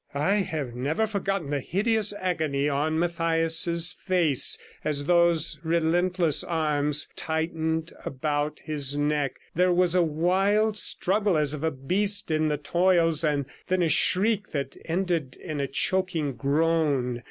I 0.15 0.37
have 0.37 0.73
never 0.73 1.05
forgotten 1.05 1.51
the 1.51 1.59
hideous 1.59 2.11
agony 2.13 2.67
on 2.67 2.97
Mathias's 2.97 3.91
face 3.99 4.57
as 4.83 5.05
those 5.05 5.59
relentless 5.63 6.43
arms 6.43 7.07
tightened 7.15 7.93
about 8.03 8.61
his 8.63 8.97
neck; 8.97 9.39
there 9.53 9.71
was 9.71 9.93
a 9.93 10.01
wild 10.01 10.75
struggle 10.75 11.37
as 11.37 11.53
of 11.53 11.63
a 11.63 11.69
beast 11.69 12.31
in 12.31 12.47
the 12.47 12.57
toils, 12.57 13.23
and 13.23 13.45
then 13.67 13.83
a 13.83 13.89
shriek 13.89 14.49
that 14.53 14.75
ended 14.85 15.35
in 15.39 15.61
a 15.61 15.67
choking 15.67 16.33
groan. 16.33 17.19